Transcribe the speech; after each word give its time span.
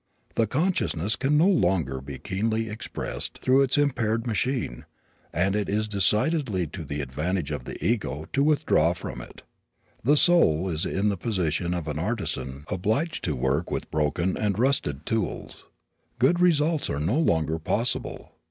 The 0.33 0.47
consciousness 0.47 1.15
can 1.15 1.37
no 1.37 1.47
longer 1.47 2.01
be 2.01 2.17
keenly 2.17 2.69
expressed 2.69 3.37
through 3.37 3.61
its 3.61 3.77
impaired 3.77 4.25
machine 4.25 4.85
and 5.31 5.55
it 5.55 5.69
is 5.69 5.87
decidedly 5.87 6.65
to 6.73 6.83
the 6.83 7.01
advantage 7.01 7.51
of 7.51 7.65
the 7.65 7.77
ego 7.85 8.25
to 8.33 8.43
withdraw 8.43 8.93
from 8.93 9.21
it. 9.21 9.43
The 10.03 10.17
soul 10.17 10.69
is 10.69 10.87
in 10.87 11.09
the 11.09 11.17
position 11.17 11.75
of 11.75 11.87
an 11.87 11.99
artisan 11.99 12.65
obliged 12.69 13.23
to 13.25 13.35
work 13.35 13.69
with 13.69 13.91
broken 13.91 14.35
and 14.37 14.57
rusted 14.57 15.05
tools. 15.05 15.65
Good 16.17 16.39
results 16.39 16.89
are 16.89 16.99
no 16.99 17.19
longer 17.19 17.59
possible. 17.59 18.31